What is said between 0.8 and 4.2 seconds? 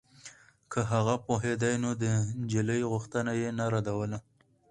هغه پوهېدای نو د نجلۍ غوښتنه يې نه ردوله.